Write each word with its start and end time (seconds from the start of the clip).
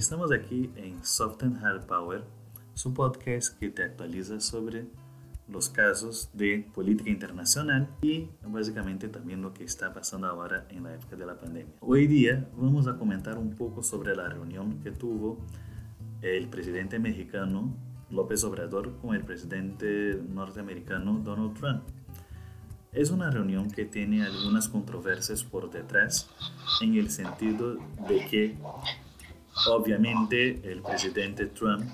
Estamos 0.00 0.32
aquí 0.32 0.72
en 0.76 1.04
Soft 1.04 1.42
and 1.42 1.62
Hard 1.62 1.86
Power, 1.86 2.24
su 2.72 2.94
podcast 2.94 3.58
que 3.58 3.68
te 3.68 3.82
actualiza 3.82 4.40
sobre 4.40 4.86
los 5.50 5.68
casos 5.68 6.30
de 6.32 6.66
política 6.74 7.10
internacional 7.10 7.88
y 8.02 8.28
básicamente 8.42 9.08
también 9.08 9.42
lo 9.42 9.52
que 9.52 9.64
está 9.64 9.92
pasando 9.92 10.26
ahora 10.26 10.66
en 10.70 10.84
la 10.84 10.94
época 10.94 11.16
de 11.16 11.26
la 11.26 11.38
pandemia. 11.38 11.74
Hoy 11.80 12.06
día 12.06 12.48
vamos 12.56 12.86
a 12.86 12.96
comentar 12.96 13.38
un 13.38 13.54
poco 13.54 13.82
sobre 13.82 14.14
la 14.14 14.28
reunión 14.28 14.80
que 14.80 14.90
tuvo 14.90 15.38
el 16.22 16.48
presidente 16.48 16.98
mexicano 16.98 17.74
López 18.10 18.44
Obrador 18.44 18.96
con 18.98 19.14
el 19.14 19.22
presidente 19.22 20.20
norteamericano 20.28 21.20
Donald 21.24 21.58
Trump. 21.58 21.82
Es 22.92 23.10
una 23.10 23.30
reunión 23.30 23.70
que 23.70 23.84
tiene 23.84 24.24
algunas 24.24 24.68
controversias 24.68 25.44
por 25.44 25.70
detrás 25.70 26.28
en 26.80 26.96
el 26.96 27.10
sentido 27.10 27.76
de 28.08 28.26
que 28.28 28.56
Obviamente 29.66 30.60
el 30.70 30.80
presidente 30.80 31.46
Trump 31.46 31.84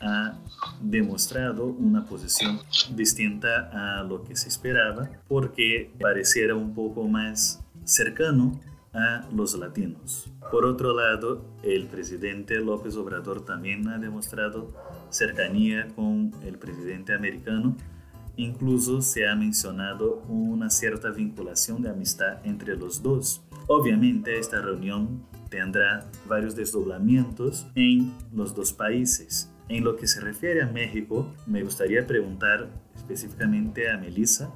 ha 0.00 0.38
demostrado 0.80 1.66
una 1.66 2.04
posición 2.04 2.60
distinta 2.94 3.70
a 3.72 4.02
lo 4.04 4.24
que 4.24 4.36
se 4.36 4.48
esperaba 4.48 5.10
porque 5.28 5.90
pareciera 6.00 6.54
un 6.54 6.74
poco 6.74 7.06
más 7.06 7.64
cercano 7.84 8.60
a 8.92 9.26
los 9.32 9.56
latinos. 9.58 10.30
Por 10.50 10.64
otro 10.64 10.94
lado, 10.94 11.44
el 11.62 11.86
presidente 11.86 12.56
López 12.60 12.96
Obrador 12.96 13.44
también 13.44 13.88
ha 13.88 13.98
demostrado 13.98 14.72
cercanía 15.10 15.88
con 15.94 16.32
el 16.44 16.58
presidente 16.58 17.12
americano. 17.14 17.76
Incluso 18.36 19.02
se 19.02 19.28
ha 19.28 19.34
mencionado 19.34 20.22
una 20.28 20.70
cierta 20.70 21.10
vinculación 21.10 21.82
de 21.82 21.90
amistad 21.90 22.38
entre 22.44 22.76
los 22.76 23.02
dos. 23.02 23.42
Obviamente 23.66 24.38
esta 24.38 24.60
reunión 24.62 25.22
tendrá 25.50 26.08
varios 26.26 26.54
desdoblamientos 26.54 27.66
en 27.74 28.14
los 28.32 28.54
dos 28.54 28.72
países. 28.72 29.50
En 29.68 29.84
lo 29.84 29.96
que 29.96 30.06
se 30.06 30.20
refiere 30.20 30.62
a 30.62 30.66
México, 30.66 31.34
me 31.46 31.62
gustaría 31.62 32.06
preguntar 32.06 32.70
específicamente 32.96 33.90
a 33.90 33.98
Melissa 33.98 34.50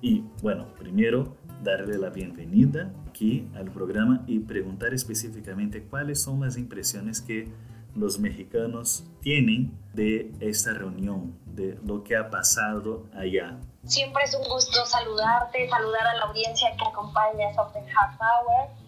y, 0.00 0.24
bueno, 0.40 0.72
primero 0.78 1.36
darle 1.62 1.98
la 1.98 2.08
bienvenida 2.08 2.90
aquí 3.06 3.50
al 3.54 3.70
programa 3.70 4.24
y 4.26 4.38
preguntar 4.38 4.94
específicamente 4.94 5.82
cuáles 5.82 6.22
son 6.22 6.40
las 6.40 6.56
impresiones 6.56 7.20
que 7.20 7.52
los 7.94 8.18
mexicanos 8.18 9.04
tienen 9.20 9.78
de 9.92 10.32
esta 10.40 10.72
reunión, 10.72 11.38
de 11.44 11.78
lo 11.84 12.02
que 12.02 12.16
ha 12.16 12.30
pasado 12.30 13.06
allá. 13.14 13.58
Siempre 13.84 14.22
es 14.24 14.34
un 14.34 14.48
gusto 14.48 14.86
saludarte, 14.86 15.68
saludar 15.68 16.06
a 16.06 16.14
la 16.14 16.22
audiencia 16.24 16.68
que 16.78 16.88
acompaña 16.88 17.48
Half 17.56 18.20
Hour 18.20 18.85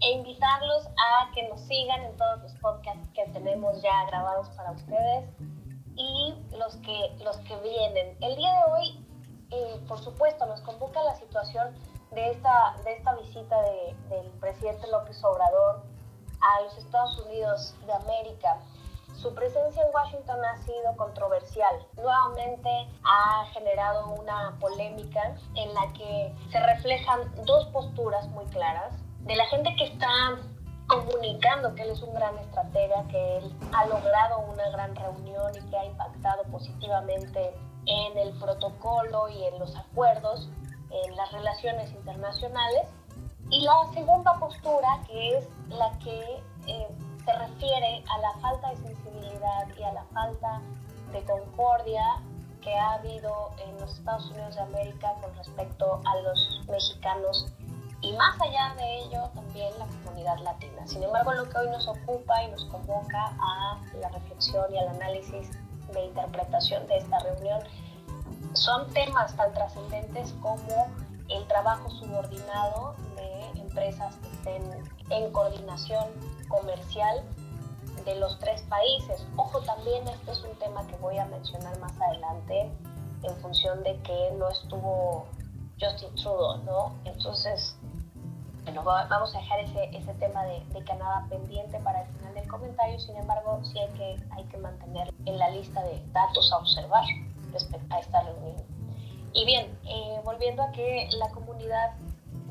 e 0.00 0.12
invitarlos 0.12 0.86
a 0.86 1.32
que 1.34 1.48
nos 1.48 1.60
sigan 1.62 2.02
en 2.04 2.16
todos 2.16 2.42
los 2.42 2.52
podcasts 2.54 3.08
que 3.14 3.24
tenemos 3.32 3.80
ya 3.82 4.04
grabados 4.06 4.48
para 4.50 4.72
ustedes 4.72 5.28
y 5.96 6.34
los 6.56 6.76
que, 6.76 7.16
los 7.24 7.36
que 7.38 7.56
vienen. 7.56 8.16
El 8.20 8.36
día 8.36 8.52
de 8.52 8.72
hoy, 8.72 9.06
eh, 9.50 9.84
por 9.88 9.98
supuesto, 9.98 10.46
nos 10.46 10.60
convoca 10.60 11.02
la 11.02 11.14
situación 11.16 11.74
de 12.12 12.30
esta, 12.30 12.76
de 12.84 12.92
esta 12.92 13.14
visita 13.16 13.60
de, 13.62 13.96
del 14.08 14.30
presidente 14.40 14.86
López 14.90 15.22
Obrador 15.24 15.82
a 16.40 16.62
los 16.62 16.78
Estados 16.78 17.18
Unidos 17.26 17.74
de 17.84 17.92
América. 17.92 18.60
Su 19.16 19.34
presencia 19.34 19.82
en 19.82 19.92
Washington 19.92 20.44
ha 20.44 20.56
sido 20.58 20.96
controversial. 20.96 21.74
Nuevamente 21.96 22.70
ha 23.02 23.46
generado 23.52 24.12
una 24.12 24.56
polémica 24.60 25.34
en 25.56 25.74
la 25.74 25.92
que 25.94 26.32
se 26.52 26.60
reflejan 26.60 27.20
dos 27.44 27.66
posturas 27.66 28.28
muy 28.28 28.44
claras 28.46 28.94
de 29.28 29.36
la 29.36 29.44
gente 29.46 29.74
que 29.76 29.84
está 29.84 30.08
comunicando 30.86 31.74
que 31.74 31.82
él 31.82 31.90
es 31.90 32.00
un 32.00 32.14
gran 32.14 32.36
estratega, 32.38 33.06
que 33.08 33.36
él 33.36 33.54
ha 33.74 33.84
logrado 33.84 34.38
una 34.38 34.70
gran 34.70 34.96
reunión 34.96 35.52
y 35.54 35.70
que 35.70 35.76
ha 35.76 35.84
impactado 35.84 36.44
positivamente 36.44 37.54
en 37.84 38.16
el 38.16 38.32
protocolo 38.38 39.28
y 39.28 39.44
en 39.44 39.58
los 39.58 39.76
acuerdos, 39.76 40.48
en 40.90 41.14
las 41.14 41.30
relaciones 41.30 41.90
internacionales. 41.92 42.88
Y 43.50 43.60
la 43.60 43.74
segunda 43.92 44.32
postura, 44.40 44.98
que 45.06 45.36
es 45.36 45.48
la 45.68 45.90
que 45.98 46.42
eh, 46.66 46.88
se 47.22 47.32
refiere 47.34 48.02
a 48.08 48.18
la 48.18 48.32
falta 48.40 48.70
de 48.70 48.76
sensibilidad 48.76 49.68
y 49.78 49.82
a 49.82 49.92
la 49.92 50.04
falta 50.04 50.62
de 51.12 51.22
concordia 51.24 52.02
que 52.62 52.74
ha 52.74 52.94
habido 52.94 53.50
en 53.58 53.78
los 53.78 53.92
Estados 53.92 54.30
Unidos 54.30 54.54
de 54.54 54.62
América 54.62 55.12
con 55.20 55.34
respecto 55.36 56.00
a 56.06 56.20
los 56.22 56.62
mexicanos 56.66 57.52
y 58.00 58.12
más 58.12 58.40
allá 58.40 58.74
de 58.76 58.98
ello 59.00 59.28
también 59.34 59.76
la 59.78 59.86
comunidad 59.86 60.38
latina. 60.38 60.86
Sin 60.86 61.02
embargo, 61.02 61.32
lo 61.32 61.48
que 61.48 61.58
hoy 61.58 61.68
nos 61.70 61.88
ocupa 61.88 62.42
y 62.42 62.50
nos 62.50 62.64
convoca 62.66 63.34
a 63.40 63.80
la 64.00 64.08
reflexión 64.10 64.72
y 64.72 64.78
al 64.78 64.88
análisis 64.88 65.50
de 65.92 66.04
interpretación 66.04 66.86
de 66.86 66.98
esta 66.98 67.18
reunión 67.20 67.60
son 68.52 68.88
temas 68.90 69.34
tan 69.36 69.52
trascendentes 69.52 70.34
como 70.40 70.86
el 71.28 71.46
trabajo 71.46 71.90
subordinado 71.90 72.94
de 73.16 73.60
empresas 73.60 74.14
que 74.16 74.28
estén 74.28 74.62
en 75.10 75.32
coordinación 75.32 76.06
comercial 76.48 77.22
de 78.04 78.14
los 78.16 78.38
tres 78.38 78.62
países. 78.62 79.26
Ojo, 79.36 79.60
también 79.60 80.06
este 80.08 80.32
es 80.32 80.42
un 80.42 80.56
tema 80.58 80.86
que 80.86 80.96
voy 80.96 81.18
a 81.18 81.26
mencionar 81.26 81.78
más 81.78 81.92
adelante 82.00 82.70
en 83.22 83.36
función 83.40 83.82
de 83.82 84.00
que 84.02 84.30
no 84.38 84.48
estuvo 84.48 85.26
Justin 85.80 86.14
Trudeau, 86.14 86.58
¿no? 86.64 86.94
Entonces, 87.04 87.76
bueno, 88.68 88.84
vamos 88.84 89.34
a 89.34 89.38
dejar 89.38 89.60
ese, 89.60 89.84
ese 89.96 90.12
tema 90.14 90.44
de, 90.44 90.58
Canadá 90.84 91.26
pendiente 91.28 91.78
para 91.80 92.02
el 92.02 92.08
final 92.08 92.34
del 92.34 92.48
comentario, 92.48 92.98
sin 92.98 93.16
embargo, 93.16 93.60
sí 93.64 93.78
hay 93.78 93.88
que, 93.94 94.16
hay 94.30 94.44
que 94.44 94.58
mantener 94.58 95.12
en 95.24 95.38
la 95.38 95.50
lista 95.50 95.82
de 95.82 96.02
datos 96.12 96.52
a 96.52 96.58
observar 96.58 97.04
respecto 97.52 97.94
a 97.94 97.98
esta 97.98 98.22
reunión. 98.22 98.56
Y 99.32 99.44
bien, 99.44 99.78
eh, 99.84 100.20
volviendo 100.24 100.62
a 100.62 100.70
que 100.72 101.08
la 101.12 101.30
comunidad 101.30 101.94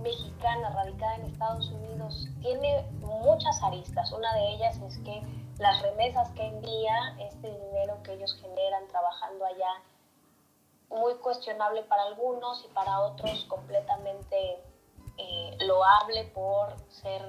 mexicana 0.02 0.70
radicada 0.70 1.16
en 1.16 1.26
Estados 1.26 1.70
Unidos 1.70 2.28
tiene 2.42 2.86
muchas 3.02 3.62
aristas. 3.64 4.12
Una 4.12 4.34
de 4.36 4.50
ellas 4.50 4.78
es 4.78 4.98
que 5.00 5.22
las 5.60 5.82
remesas 5.82 6.30
que 6.32 6.48
envía, 6.48 7.16
este 7.20 7.48
dinero 7.48 8.02
que 8.04 8.14
ellos 8.14 8.36
generan 8.42 8.88
trabajando 8.88 9.46
allá, 9.46 9.84
muy 10.90 11.16
cuestionable 11.16 11.84
para 11.84 12.04
algunos 12.04 12.64
y 12.66 12.74
para 12.74 13.02
otros 13.02 13.46
completamente 13.46 14.64
eh, 15.18 15.58
loable 15.66 16.26
por 16.34 16.76
ser 16.90 17.22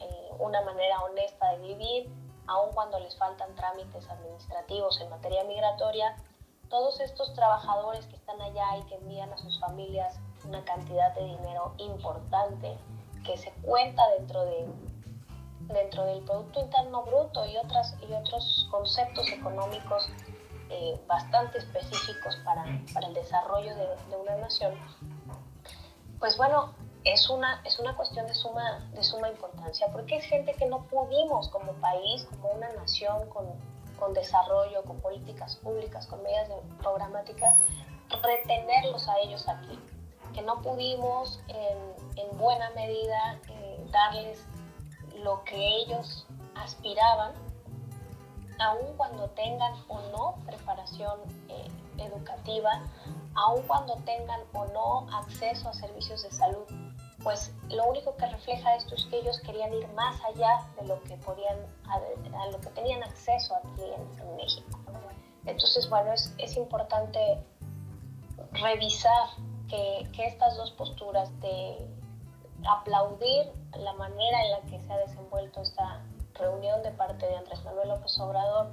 eh, 0.00 0.30
una 0.38 0.62
manera 0.62 1.00
honesta 1.02 1.52
de 1.52 1.58
vivir, 1.58 2.12
aun 2.46 2.72
cuando 2.72 2.98
les 3.00 3.16
faltan 3.16 3.54
trámites 3.54 4.08
administrativos 4.08 5.00
en 5.00 5.10
materia 5.10 5.44
migratoria. 5.44 6.16
Todos 6.68 7.00
estos 7.00 7.32
trabajadores 7.34 8.06
que 8.06 8.16
están 8.16 8.40
allá 8.40 8.76
y 8.78 8.82
que 8.86 8.94
envían 8.96 9.32
a 9.32 9.38
sus 9.38 9.58
familias 9.60 10.18
una 10.44 10.64
cantidad 10.64 11.14
de 11.14 11.24
dinero 11.24 11.74
importante 11.78 12.78
que 13.24 13.36
se 13.36 13.52
cuenta 13.62 14.08
dentro 14.18 14.44
de 14.44 14.68
dentro 15.72 16.04
del 16.04 16.22
Producto 16.24 16.60
Interno 16.60 17.02
Bruto 17.04 17.46
y, 17.46 17.56
otras, 17.56 17.96
y 18.08 18.12
otros 18.12 18.66
conceptos 18.70 19.30
económicos 19.30 20.08
eh, 20.68 21.00
bastante 21.06 21.58
específicos 21.58 22.36
para, 22.44 22.64
para 22.92 23.08
el 23.08 23.14
desarrollo 23.14 23.74
de, 23.74 23.86
de, 24.08 24.16
una 24.16 24.36
nación, 24.36 24.74
pues 26.20 26.36
bueno, 26.36 26.74
es 27.04 27.28
una, 27.30 27.62
es 27.64 27.78
una 27.78 27.96
cuestión 27.96 28.26
de 28.26 28.34
suma, 28.34 28.86
de 28.92 29.02
suma 29.02 29.28
importancia, 29.30 29.88
porque 29.90 30.16
es 30.16 30.24
gente 30.26 30.52
que 30.54 30.66
no 30.66 30.84
pudimos 30.84 31.48
como 31.48 31.72
país, 31.74 32.26
como 32.30 32.50
una 32.50 32.70
nación 32.74 33.28
con, 33.30 33.46
con 33.98 34.12
desarrollo, 34.12 34.82
con 34.84 35.00
políticas 35.00 35.56
públicas, 35.56 36.06
con 36.06 36.22
medidas 36.22 36.48
programáticas, 36.78 37.56
retenerlos 38.22 39.08
a 39.08 39.18
ellos 39.20 39.48
aquí, 39.48 39.78
que 40.34 40.42
no 40.42 40.60
pudimos 40.60 41.40
en, 41.48 41.78
en 42.16 42.38
buena 42.38 42.70
medida 42.70 43.40
eh, 43.48 43.84
darles 43.90 44.44
lo 45.22 45.42
que 45.44 45.56
ellos 45.56 46.26
aspiraban, 46.54 47.32
aun 48.60 48.94
cuando 48.96 49.28
tengan 49.30 49.72
o 49.88 50.00
no 50.12 50.34
preparación 50.46 51.18
eh, 51.48 51.68
educativa, 51.98 52.70
aun 53.34 53.62
cuando 53.62 53.96
tengan 54.04 54.40
o 54.52 54.66
no 54.66 55.06
acceso 55.16 55.68
a 55.68 55.74
servicios 55.74 56.22
de 56.22 56.30
salud, 56.30 56.66
pues 57.22 57.52
lo 57.68 57.86
único 57.86 58.16
que 58.16 58.26
refleja 58.26 58.76
esto 58.76 58.94
es 58.94 59.04
que 59.06 59.18
ellos 59.18 59.40
querían 59.40 59.72
ir 59.72 59.86
más 59.88 60.20
allá 60.24 60.66
de 60.78 60.86
lo 60.86 61.00
que 61.02 61.16
podían, 61.18 61.56
a, 61.88 62.46
lo 62.50 62.60
que 62.60 62.70
tenían 62.70 63.02
acceso 63.02 63.56
aquí 63.56 63.82
en, 63.82 64.36
México. 64.36 64.78
Entonces, 65.44 65.88
bueno, 65.88 66.12
es, 66.12 66.34
es, 66.38 66.56
importante 66.56 67.42
revisar 68.52 69.28
que, 69.68 70.08
que 70.12 70.26
estas 70.26 70.56
dos 70.56 70.70
posturas 70.72 71.28
de 71.40 71.76
aplaudir 72.68 73.52
la 73.76 73.92
manera 73.94 74.44
en 74.44 74.50
la 74.50 74.60
que 74.62 74.80
se 74.80 74.92
ha 74.92 74.96
desenvuelto 74.98 75.62
esta 75.62 76.02
reunión 76.40 76.82
de 76.82 76.90
parte 76.92 77.26
de 77.26 77.36
Andrés 77.36 77.62
Manuel 77.64 77.88
López 77.88 78.18
Obrador 78.18 78.70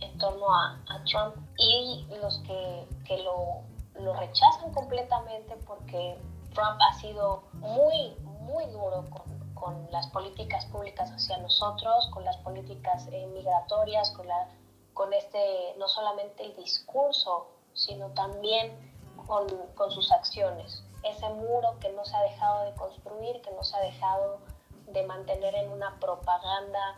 en 0.00 0.18
torno 0.18 0.46
a, 0.52 0.82
Trump 1.10 1.36
y 1.58 2.06
los 2.20 2.38
que, 2.38 2.88
que 3.06 3.18
lo, 3.18 3.62
lo, 4.00 4.14
rechazan 4.14 4.72
completamente 4.72 5.56
porque 5.66 6.18
Trump 6.52 6.80
ha 6.80 6.98
sido 6.98 7.44
muy, 7.52 8.16
muy 8.40 8.66
duro 8.66 9.04
con, 9.10 9.54
con 9.54 9.88
las 9.90 10.06
políticas 10.08 10.66
públicas 10.66 11.10
hacia 11.10 11.38
nosotros, 11.38 12.08
con 12.12 12.24
las 12.24 12.36
políticas 12.38 13.06
eh, 13.12 13.26
migratorias, 13.26 14.10
con, 14.10 14.26
la, 14.26 14.48
con 14.94 15.12
este, 15.12 15.74
no 15.78 15.88
solamente 15.88 16.44
el 16.44 16.56
discurso, 16.56 17.48
sino 17.72 18.08
también 18.10 18.92
con, 19.26 19.46
con 19.74 19.90
sus 19.90 20.12
acciones. 20.12 20.82
Ese 21.02 21.28
muro 21.30 21.78
que 21.80 21.92
no 21.92 22.04
se 22.04 22.16
ha 22.16 22.22
dejado 22.22 22.64
de 22.64 22.74
construir, 22.74 23.40
que 23.42 23.50
no 23.52 23.62
se 23.62 23.76
ha 23.76 23.80
dejado 23.80 24.40
de 24.86 25.06
mantener 25.06 25.54
en 25.54 25.70
una 25.70 25.98
propaganda 25.98 26.96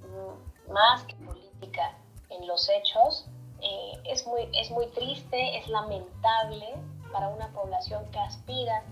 mm, 0.00 0.72
más 0.72 1.02
que 1.04 1.14
política 1.16 1.96
en 2.30 2.46
los 2.46 2.68
hechos, 2.68 3.26
eh, 3.60 3.92
es, 4.04 4.26
muy, 4.26 4.48
es 4.54 4.70
muy 4.70 4.86
triste, 4.88 5.58
es 5.58 5.68
lamentable 5.68 6.74
para 7.12 7.28
una 7.28 7.48
población 7.48 8.04
que 8.10 8.18
aspira 8.18 8.82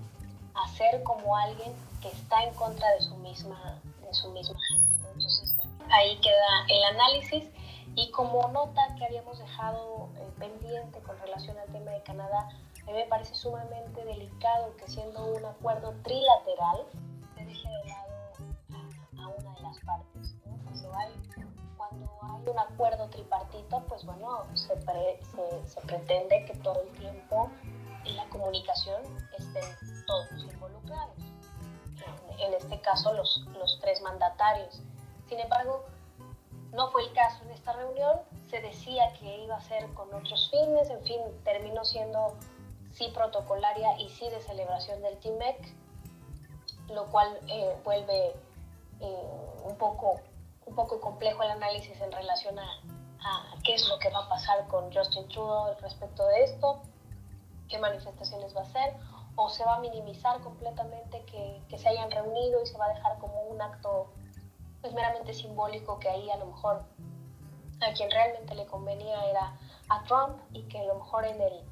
a 0.54 0.68
ser 0.68 1.02
como 1.02 1.36
alguien 1.36 1.74
que 2.00 2.08
está 2.08 2.42
en 2.44 2.54
contra 2.54 2.88
de 2.94 3.00
su 3.00 3.16
misma, 3.16 3.80
de 4.06 4.14
su 4.14 4.30
misma 4.30 4.58
gente. 4.68 4.96
Entonces, 5.14 5.56
bueno, 5.56 5.72
ahí 5.90 6.18
queda 6.20 6.66
el 6.68 6.84
análisis. 6.84 7.48
Y 7.94 8.10
como 8.10 8.48
nota 8.48 8.80
que 8.96 9.04
habíamos 9.04 9.38
dejado 9.38 10.08
eh, 10.16 10.26
pendiente 10.38 10.98
con 11.00 11.18
relación 11.18 11.58
al 11.58 11.70
tema 11.72 11.90
de 11.90 12.02
Canadá, 12.02 12.48
a 12.82 12.86
mí 12.86 12.92
me 12.92 13.04
parece 13.04 13.34
sumamente 13.34 14.04
delicado 14.04 14.74
que 14.76 14.88
siendo 14.88 15.26
un 15.26 15.44
acuerdo 15.44 15.94
trilateral 16.02 16.86
una 19.38 19.54
de 19.54 19.62
las 19.62 19.78
partes. 19.80 20.34
Cuando, 20.64 20.98
hay, 20.98 21.12
cuando 21.76 22.50
un 22.50 22.58
acuerdo 22.58 23.08
tripartito, 23.08 23.82
pues 23.88 24.04
bueno, 24.04 24.46
se, 24.54 24.80
se, 24.80 25.68
se 25.68 25.80
pretende 25.82 26.44
que 26.44 26.54
todo 26.56 26.82
el 26.82 26.88
tiempo 26.98 27.50
en 28.04 28.16
la 28.16 28.28
comunicación 28.28 29.02
estén 29.38 30.04
todos 30.06 30.28
involucrados. 30.52 31.16
En, 32.38 32.54
este 32.54 32.80
caso, 32.80 33.12
los, 33.12 33.46
los 33.58 33.78
tres 33.80 34.00
mandatarios. 34.02 34.82
Sin 35.28 35.38
embargo, 35.38 35.84
no 36.72 36.90
fue 36.90 37.04
el 37.04 37.12
caso 37.12 37.44
en 37.44 37.52
esta 37.52 37.72
reunión. 37.72 38.20
Se 38.50 38.60
decía 38.60 39.12
que 39.20 39.44
iba 39.44 39.56
a 39.56 39.60
ser 39.60 39.86
con 39.94 40.12
otros 40.12 40.50
fines. 40.50 40.90
En 40.90 41.02
fin, 41.04 41.20
terminó 41.44 41.84
siendo 41.84 42.36
sí 42.92 43.10
protocolaria 43.14 43.98
y 44.00 44.08
sí 44.10 44.28
de 44.28 44.40
celebración 44.40 45.00
del 45.02 45.16
TIMEC, 45.18 45.74
lo 46.88 47.06
cual 47.06 47.38
eh, 47.48 47.76
vuelve 47.84 48.34
eh, 49.02 49.28
un, 49.64 49.76
poco, 49.76 50.20
un 50.66 50.74
poco 50.74 51.00
complejo 51.00 51.42
el 51.42 51.50
análisis 51.50 52.00
en 52.00 52.12
relación 52.12 52.58
a, 52.58 52.80
a, 53.20 53.54
qué 53.64 53.74
es 53.74 53.88
lo 53.88 53.98
que 53.98 54.10
va 54.10 54.20
a 54.20 54.28
pasar 54.28 54.66
con 54.68 54.92
Justin 54.92 55.28
Trudeau 55.28 55.74
respecto 55.80 56.26
de 56.28 56.44
esto, 56.44 56.82
qué 57.68 57.78
manifestaciones 57.78 58.54
va 58.56 58.60
a 58.60 58.64
hacer, 58.64 58.94
o 59.36 59.48
se 59.48 59.64
va 59.64 59.76
a 59.76 59.80
minimizar 59.80 60.40
completamente 60.40 61.24
que, 61.24 61.62
que 61.68 61.78
se 61.78 61.88
hayan 61.88 62.10
reunido 62.10 62.62
y 62.62 62.66
se 62.66 62.76
va 62.76 62.86
a 62.86 62.94
dejar 62.94 63.18
como 63.18 63.42
un 63.42 63.60
acto 63.60 64.12
pues, 64.80 64.92
meramente 64.92 65.32
simbólico 65.32 65.98
que 65.98 66.08
ahí 66.08 66.30
a 66.30 66.36
lo 66.36 66.46
mejor 66.46 66.84
a 67.80 67.92
quien 67.94 68.10
realmente 68.10 68.54
le 68.54 68.66
convenía 68.66 69.24
era 69.26 69.56
a 69.88 70.02
Trump 70.04 70.38
y 70.52 70.62
que 70.64 70.78
a 70.78 70.84
lo 70.84 70.96
mejor 70.96 71.24
en 71.24 71.40
el, 71.40 71.64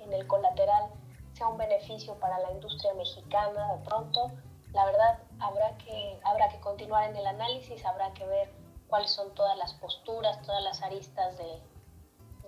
en, 0.00 0.12
el 0.12 0.26
colateral 0.26 0.90
sea 1.34 1.48
un 1.48 1.58
beneficio 1.58 2.14
para 2.18 2.38
la 2.38 2.50
industria 2.52 2.92
mexicana 2.94 3.74
de 3.74 3.84
pronto. 3.84 4.30
La 4.72 4.84
verdad, 4.86 5.18
habrá 5.42 5.76
que, 5.78 6.20
habrá 6.24 6.48
que 6.48 6.60
continuar 6.60 7.10
en 7.10 7.16
el 7.16 7.26
análisis, 7.26 7.84
habrá 7.84 8.12
que 8.14 8.24
ver 8.26 8.52
cuáles 8.88 9.10
son 9.10 9.34
todas 9.34 9.56
las 9.58 9.72
posturas, 9.74 10.40
todas 10.42 10.62
las 10.62 10.82
aristas 10.82 11.36
de, 11.38 11.60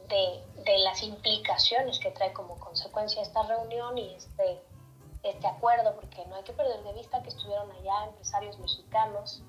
de, 0.08 0.78
las 0.78 1.02
implicaciones 1.02 1.98
que 1.98 2.10
trae 2.10 2.32
como 2.32 2.58
consecuencia 2.58 3.22
esta 3.22 3.42
reunión 3.44 3.96
y 3.98 4.14
este, 4.14 4.62
este 5.22 5.46
acuerdo, 5.46 5.94
porque 5.94 6.24
no 6.26 6.36
hay 6.36 6.42
que 6.42 6.52
perder 6.52 6.82
de 6.82 6.92
vista 6.92 7.22
que 7.22 7.30
estuvieron 7.30 7.70
allá 7.72 8.06
empresarios 8.06 8.58
mexicanos, 8.58 9.42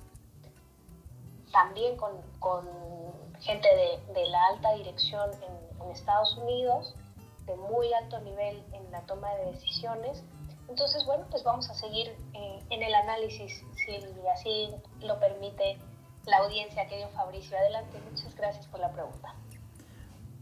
también 1.51 1.97
con, 1.97 2.21
con 2.39 2.67
gente 3.41 3.67
de, 3.67 4.13
de, 4.13 4.27
la 4.27 4.45
alta 4.47 4.73
dirección 4.73 5.29
en, 5.33 5.81
en, 5.83 5.91
Estados 5.91 6.35
Unidos, 6.37 6.95
de 7.45 7.55
muy 7.55 7.93
alto 7.93 8.19
nivel 8.21 8.65
en 8.73 8.91
la 8.91 9.01
toma 9.01 9.33
de 9.35 9.51
decisiones. 9.51 10.23
Entonces, 10.69 11.05
bueno, 11.05 11.25
pues 11.29 11.43
vamos 11.43 11.69
a 11.69 11.73
seguir 11.73 12.07
eh, 12.33 12.59
en 12.69 12.81
el 12.81 12.93
análisis, 12.93 13.63
si 13.75 13.95
así 14.33 14.69
lo 15.01 15.19
permite 15.19 15.77
la 16.25 16.37
audiencia, 16.37 16.87
querido 16.87 17.09
Fabricio. 17.09 17.57
Adelante, 17.57 17.99
muchas 18.09 18.35
gracias 18.35 18.67
por 18.67 18.79
la 18.79 18.91
pregunta. 18.91 19.35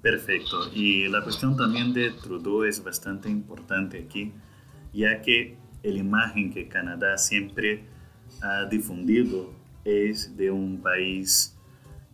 Perfecto. 0.02 0.70
Y 0.74 1.08
la 1.08 1.24
cuestión 1.24 1.56
también 1.56 1.94
de 1.94 2.12
Trudeau 2.12 2.64
es 2.64 2.84
bastante 2.84 3.30
importante 3.30 4.04
aquí, 4.06 4.34
ya 4.94 5.22
que 5.22 5.58
la 5.82 6.00
imagen 6.00 6.54
que 6.54 6.68
Canadá 6.68 7.18
siempre 7.18 7.86
ha 8.42 8.66
difundido 8.66 9.52
es 9.86 10.36
de 10.38 10.52
un 10.52 10.82
país 10.82 11.58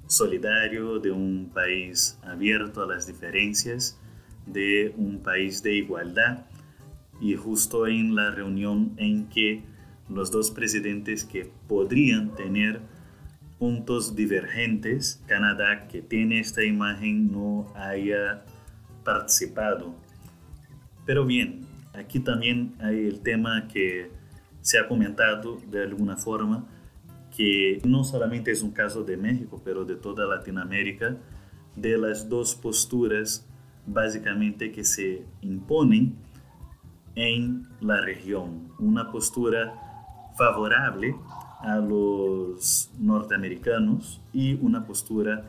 solidario, 0.07 0.99
de 0.99 1.11
un 1.11 1.51
país 1.53 2.19
abierto 2.23 2.83
a 2.83 2.87
las 2.87 3.05
diferencias, 3.05 3.99
de 4.45 4.93
un 4.97 5.21
país 5.21 5.61
de 5.61 5.73
igualdad. 5.73 6.45
Y 7.21 7.35
justo 7.35 7.87
en 7.87 8.15
la 8.15 8.31
reunión 8.31 8.93
en 8.97 9.27
que 9.27 9.63
los 10.09 10.31
dos 10.31 10.51
presidentes 10.51 11.23
que 11.23 11.51
podrían 11.67 12.35
tener 12.35 12.81
puntos 13.57 14.15
divergentes, 14.15 15.21
Canadá, 15.27 15.87
que 15.87 16.01
tiene 16.01 16.39
esta 16.39 16.63
imagen, 16.63 17.31
no 17.31 17.71
haya 17.75 18.45
participado. 19.03 19.93
Pero 21.05 21.25
bien, 21.25 21.65
aquí 21.93 22.19
también 22.19 22.75
hay 22.79 23.05
el 23.07 23.19
tema 23.19 23.67
que 23.67 24.11
se 24.61 24.79
ha 24.79 24.87
comentado 24.87 25.57
de 25.69 25.83
alguna 25.83 26.15
forma, 26.15 26.67
que 27.35 27.81
no 27.85 28.03
solamente 28.03 28.51
es 28.51 28.61
un 28.61 28.71
caso 28.71 29.03
de 29.03 29.17
México, 29.17 29.61
pero 29.63 29.85
de 29.85 29.95
toda 29.95 30.25
Latinoamérica, 30.25 31.17
de 31.75 31.97
las 31.97 32.29
dos 32.29 32.55
posturas 32.55 33.45
básicamente 33.85 34.71
que 34.71 34.83
se 34.83 35.23
imponen 35.41 36.15
en 37.15 37.67
la 37.81 38.01
región. 38.01 38.69
Una 38.79 39.11
postura 39.11 39.73
favorable 40.37 41.15
a 41.61 41.77
los 41.77 42.91
norteamericanos 42.97 44.21
y 44.31 44.53
una 44.61 44.85
postura 44.85 45.45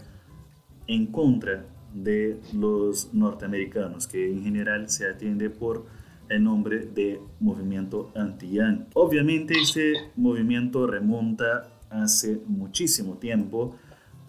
en 0.86 1.06
contra 1.06 1.64
de 1.94 2.40
los 2.52 3.12
norteamericanos, 3.14 4.06
que 4.06 4.30
en 4.30 4.42
general 4.42 4.90
se 4.90 5.08
atiende 5.08 5.50
por 5.50 5.86
el 6.28 6.44
nombre 6.44 6.86
de 6.86 7.20
movimiento 7.40 8.12
anti-yang. 8.14 8.86
Obviamente 8.94 9.54
este 9.60 9.94
movimiento 10.16 10.86
remonta 10.86 11.68
hace 11.90 12.40
muchísimo 12.46 13.14
tiempo, 13.14 13.76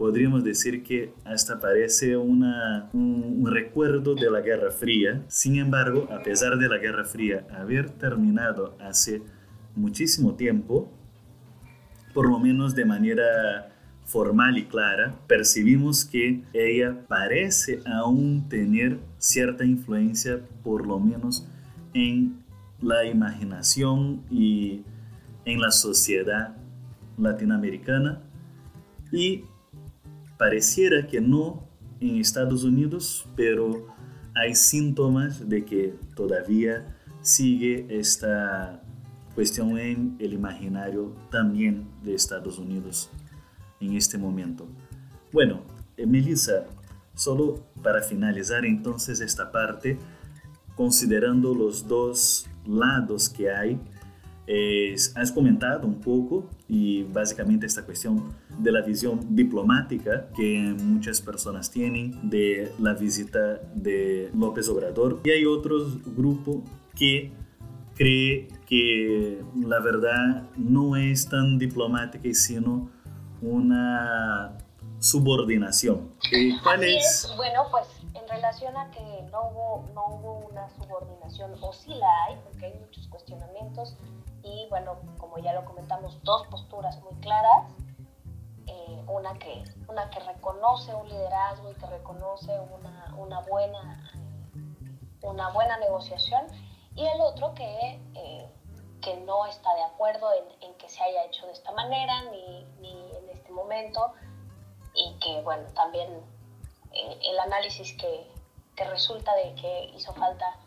podríamos 0.01 0.43
decir 0.43 0.81
que 0.81 1.13
hasta 1.25 1.59
parece 1.59 2.17
una, 2.17 2.89
un, 2.91 3.45
recuerdo 3.45 4.15
de 4.15 4.31
la 4.31 4.41
Guerra 4.41 4.71
Fría. 4.71 5.23
Sin 5.27 5.57
embargo, 5.57 6.07
a 6.09 6.23
pesar 6.23 6.57
de 6.57 6.67
la 6.67 6.79
Guerra 6.79 7.05
Fría 7.05 7.45
haber 7.51 7.91
terminado 7.91 8.75
hace 8.79 9.21
muchísimo 9.75 10.33
tiempo, 10.33 10.91
por 12.15 12.27
lo 12.27 12.39
menos 12.39 12.73
de 12.73 12.83
manera 12.83 13.75
formal 14.03 14.57
y 14.57 14.65
clara, 14.65 15.13
percibimos 15.27 16.03
que 16.03 16.41
ella 16.51 17.05
parece 17.07 17.81
aún 17.85 18.49
tener 18.49 18.97
cierta 19.19 19.65
influencia, 19.65 20.39
por 20.63 20.87
lo 20.87 20.99
menos 20.99 21.47
en 21.93 22.43
la 22.81 23.05
imaginación 23.05 24.23
y 24.31 24.81
en 25.45 25.61
la 25.61 25.69
sociedad 25.69 26.57
latinoamericana 27.19 28.23
y 29.11 29.43
pareciera 30.41 31.05
que 31.05 31.21
no 31.21 31.67
en 31.99 32.15
Estados 32.15 32.63
Unidos, 32.63 33.27
pero 33.35 33.85
hay 34.33 34.55
síntomas 34.55 35.47
de 35.47 35.63
que 35.63 35.93
todavía 36.15 36.97
sigue 37.21 37.85
esta 37.91 38.81
cuestión 39.35 39.77
en 39.77 40.15
el 40.17 40.33
imaginario 40.33 41.15
también 41.29 41.87
de 42.01 42.15
Estados 42.15 42.57
Unidos 42.57 43.11
en 43.79 43.95
este 43.95 44.17
momento. 44.17 44.67
Bueno, 45.31 45.61
eh, 45.95 46.07
Melissa, 46.07 46.65
solo 47.13 47.63
para 47.83 48.01
finalizar 48.01 48.65
entonces 48.65 49.21
esta 49.21 49.51
parte, 49.51 49.99
considerando 50.75 51.53
los 51.53 51.87
dos 51.87 52.49
lados 52.65 53.29
que 53.29 53.51
hay, 53.51 53.79
has 55.15 55.31
comentado 55.31 55.87
un 55.87 56.01
poco 56.01 56.49
y 56.67 57.03
básicamente 57.03 57.65
esta 57.65 57.83
cuestión 57.85 58.33
de 58.57 58.71
la 58.71 58.81
visión 58.81 59.35
diplomática 59.35 60.27
que 60.35 60.75
muchas 60.83 61.21
personas 61.21 61.71
tienen 61.71 62.29
de 62.29 62.71
la 62.79 62.93
visita 62.93 63.59
de 63.73 64.29
López 64.33 64.67
Obrador 64.67 65.21
y 65.23 65.29
hay 65.29 65.45
otros 65.45 66.03
grupos 66.15 66.57
que 66.95 67.31
cree 67.95 68.47
que 68.65 69.41
la 69.55 69.79
verdad 69.79 70.43
no 70.57 70.95
es 70.95 71.29
tan 71.29 71.57
diplomática 71.57 72.27
sino 72.33 72.89
una 73.41 74.57
subordinación. 74.99 76.11
¿Cuál 76.63 76.83
es? 76.83 77.31
Bueno, 77.35 77.65
pues 77.71 77.87
en 78.13 78.27
relación 78.29 78.77
a 78.77 78.89
que 78.91 79.01
no 79.31 79.49
hubo, 79.49 79.85
no 79.93 80.15
hubo 80.15 80.47
una 80.51 80.69
subordinación, 80.69 81.53
o 81.59 81.73
sí 81.73 81.89
la 81.95 82.07
hay, 82.27 82.35
porque 82.43 82.67
hay 82.67 82.73
muchos 82.79 83.07
cuestionamientos, 83.07 83.97
y 84.43 84.67
bueno, 84.69 84.99
como 85.17 85.37
ya 85.39 85.53
lo 85.53 85.65
comentamos, 85.65 86.21
dos 86.23 86.47
posturas 86.47 87.01
muy 87.01 87.15
claras. 87.15 87.71
Eh, 88.67 89.03
una, 89.07 89.37
que, 89.37 89.63
una 89.87 90.09
que 90.09 90.19
reconoce 90.19 90.93
un 90.93 91.09
liderazgo 91.09 91.71
y 91.71 91.75
que 91.75 91.85
reconoce 91.87 92.57
una, 92.59 93.13
una 93.17 93.41
buena, 93.41 94.11
una 95.23 95.49
buena 95.49 95.77
negociación, 95.77 96.45
y 96.95 97.05
el 97.05 97.19
otro 97.21 97.53
que, 97.53 97.99
eh, 98.15 98.49
que 99.01 99.17
no 99.21 99.45
está 99.47 99.73
de 99.75 99.83
acuerdo 99.83 100.29
en, 100.61 100.73
que 100.75 100.87
se 100.89 101.03
haya 101.03 101.25
hecho 101.25 101.45
de 101.47 101.53
esta 101.53 101.71
manera 101.71 102.23
ni, 102.31 102.63
ni 102.79 103.11
en 103.17 103.29
este 103.29 103.51
momento, 103.51 104.13
y 104.93 105.17
que 105.19 105.41
bueno, 105.41 105.67
también 105.73 106.09
eh, 106.91 107.19
el 107.23 107.39
análisis 107.39 107.95
que, 107.97 108.31
que 108.75 108.83
resulta 108.85 109.35
de 109.35 109.55
que 109.55 109.91
hizo 109.95 110.13
falta 110.13 110.57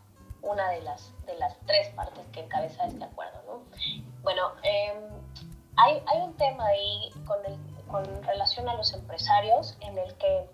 una 0.44 0.68
de 0.70 0.82
las, 0.82 1.12
de 1.26 1.36
las 1.36 1.56
tres 1.66 1.88
partes 1.90 2.24
que 2.32 2.40
encabeza 2.40 2.86
este 2.86 3.04
acuerdo. 3.04 3.42
¿no? 3.46 3.62
Bueno, 4.22 4.52
em, 4.62 4.96
hay, 5.76 6.02
hay, 6.06 6.20
un 6.22 6.34
tema 6.36 6.66
ahí 6.66 7.10
con, 7.26 7.38
el, 7.46 7.58
con 7.86 8.22
relación 8.24 8.68
a 8.68 8.74
los 8.74 8.92
empresarios 8.92 9.76
en 9.80 9.98
el 9.98 10.14
que, 10.16 10.48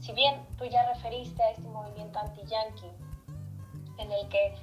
si 0.00 0.12
bien 0.12 0.46
tú 0.56 0.64
ya 0.66 0.86
referiste 0.92 1.42
a 1.42 1.50
este 1.50 1.68
movimiento 1.68 2.18
anti-yankee, 2.18 2.92
en 3.98 4.12
el 4.12 4.28
que 4.28 4.54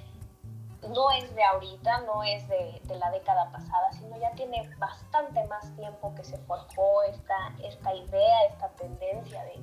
no 0.89 1.09
es 1.11 1.33
de 1.35 1.43
ahorita, 1.43 2.01
no 2.01 2.23
es 2.23 2.47
de, 2.47 2.79
de, 2.83 2.95
la 2.97 3.09
década 3.09 3.51
pasada, 3.51 3.91
sino 3.93 4.17
ya 4.17 4.31
tiene 4.31 4.69
bastante 4.77 5.43
más 5.45 5.75
tiempo 5.75 6.13
que 6.15 6.23
se 6.23 6.37
forjó 6.39 7.03
esta, 7.03 7.53
esta 7.63 7.93
idea, 7.95 8.43
esta 8.45 8.69
tendencia 8.69 9.43
de, 9.45 9.59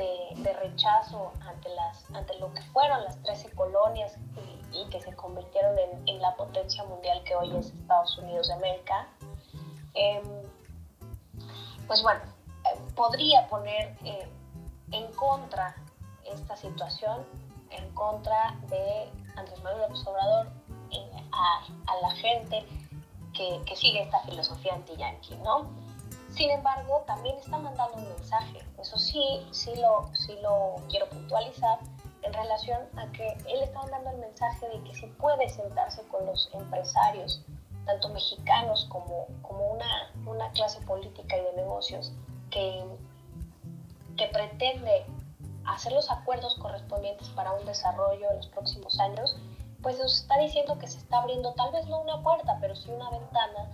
de, 0.00 0.52
rechazo 0.54 1.32
ante, 1.46 1.68
las, 1.74 2.10
ante 2.14 2.38
lo 2.38 2.52
que 2.52 2.62
fueron 2.72 3.04
las 3.04 3.22
13 3.22 3.50
colonias 3.52 4.16
y, 4.72 4.88
que 4.88 5.00
se 5.00 5.14
convirtieron 5.14 5.78
en, 5.78 6.08
en, 6.08 6.20
la 6.20 6.34
potencia 6.36 6.84
mundial 6.84 7.22
que 7.24 7.34
hoy 7.34 7.54
es 7.56 7.66
Estados 7.66 8.16
Unidos 8.18 8.48
de 8.48 8.54
América, 8.54 9.08
em, 9.94 10.22
pues 11.86 12.02
bueno, 12.02 12.20
eh, 12.64 12.78
podría 12.94 13.46
poner 13.48 13.96
eh, 14.04 14.28
en 14.92 15.12
contra 15.12 15.74
esta 16.24 16.56
situación, 16.56 17.26
en 17.70 17.92
contra 17.94 18.56
de 18.68 19.10
Andrés 19.36 19.62
Manuel 19.62 19.82
López 19.82 20.06
Obrador, 20.06 20.48
eh, 20.90 21.10
a, 21.32 22.00
la 22.00 22.10
gente 22.12 22.64
que, 23.34 23.60
que 23.66 23.76
sigue 23.76 24.02
esta 24.02 24.20
filosofía 24.20 24.74
anti-yankee, 24.74 25.36
¿no? 25.36 25.68
Sin 26.30 26.50
embargo, 26.50 27.02
también 27.06 27.36
está 27.38 27.58
mandando 27.58 27.96
un 27.96 28.08
mensaje. 28.08 28.58
Eso 28.78 28.96
sí, 28.98 29.46
sí 29.50 29.74
lo, 29.76 30.10
sí 30.14 30.36
lo 30.42 30.76
quiero 30.88 31.08
puntualizar 31.08 31.78
en 32.22 32.32
relación 32.32 32.80
a 32.96 33.10
que 33.12 33.28
él 33.48 33.62
está 33.62 33.80
mandando 33.80 34.10
el 34.10 34.18
mensaje 34.18 34.68
de 34.68 34.82
que 34.84 34.94
se 34.94 35.06
puede 35.08 35.48
sentarse 35.48 36.02
con 36.08 36.26
los 36.26 36.50
empresarios, 36.52 37.42
tanto 37.84 38.08
mexicanos 38.10 38.86
como, 38.90 39.26
como 39.42 39.72
una, 39.72 40.12
una 40.26 40.50
clase 40.52 40.80
política 40.82 41.36
y 41.36 41.42
de 41.42 41.52
negocios 41.54 42.12
que, 42.50 42.84
que 44.16 44.26
pretende 44.26 45.06
hacer 45.66 45.92
los 45.92 46.10
acuerdos 46.10 46.54
correspondientes 46.56 47.28
para 47.30 47.52
un 47.52 47.64
desarrollo 47.64 48.30
en 48.30 48.36
los 48.36 48.46
próximos 48.48 48.98
años, 49.00 49.36
pues 49.82 49.98
nos 49.98 50.20
está 50.20 50.38
diciendo 50.38 50.78
que 50.78 50.86
se 50.86 50.98
está 50.98 51.18
abriendo 51.18 51.54
tal 51.54 51.72
vez 51.72 51.86
no 51.86 52.00
una 52.00 52.22
puerta, 52.22 52.58
pero 52.60 52.76
sí 52.76 52.90
una 52.90 53.10
ventana 53.10 53.70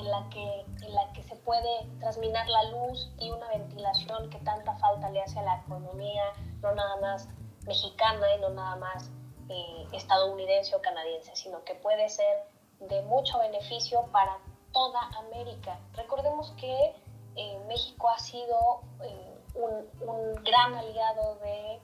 en 0.00 0.10
la 0.10 0.28
que, 0.30 0.60
en 0.86 0.94
la 0.94 1.12
que 1.12 1.22
se 1.22 1.36
puede 1.36 1.86
transminar 2.00 2.48
la 2.48 2.64
luz 2.70 3.12
y 3.18 3.30
una 3.30 3.48
ventilación 3.48 4.30
que 4.30 4.38
tanta 4.38 4.74
falta 4.78 5.10
le 5.10 5.22
hace 5.22 5.38
a 5.38 5.42
la 5.42 5.56
economía, 5.58 6.24
no 6.62 6.74
nada 6.74 6.96
más 6.96 7.28
mexicana 7.66 8.34
y 8.34 8.40
no 8.40 8.50
nada 8.50 8.76
más 8.76 9.10
eh, 9.48 9.86
estadounidense 9.92 10.74
o 10.74 10.80
canadiense, 10.80 11.36
sino 11.36 11.62
que 11.64 11.74
puede 11.74 12.08
ser 12.08 12.44
de 12.80 13.02
mucho 13.02 13.38
beneficio 13.40 14.06
para 14.10 14.38
toda 14.72 15.00
América. 15.18 15.78
Recordemos 15.94 16.52
que 16.52 16.94
eh, 17.36 17.58
México 17.68 18.08
ha 18.08 18.18
sido 18.18 18.80
eh, 19.02 19.38
un, 19.54 20.08
un, 20.08 20.34
gran 20.42 20.74
aliado 20.74 21.36
de 21.36 21.80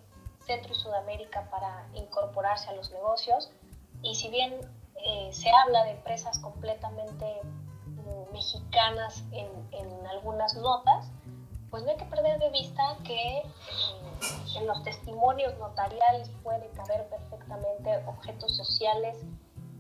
Centro 0.47 0.73
y 0.73 0.77
Sudamérica 0.77 1.51
para 1.51 1.87
incorporarse 1.95 2.71
a 2.71 2.73
los 2.73 2.91
negocios 2.91 3.51
y 4.03 4.15
si 4.15 4.29
bien 4.31 4.75
se 5.31 5.51
habla 5.53 5.85
de 5.85 5.93
empresas 5.93 6.37
completamente 6.41 7.41
mexicanas 8.91 9.25
en, 9.33 10.07
algunas 10.07 10.55
notas, 10.55 11.11
pues 11.71 11.83
no 11.83 11.91
hay 11.91 11.97
que 11.97 12.05
perder 12.05 12.39
de 12.39 12.51
vista 12.51 12.97
que 13.05 13.39
eh, 13.39 13.45
en 14.57 14.67
los 14.67 14.83
testimonios 14.85 15.57
notariales 15.59 16.31
puede 16.43 16.69
caber 16.71 17.09
perfectamente 17.09 18.05
objetos 18.07 18.57
sociales 18.57 19.17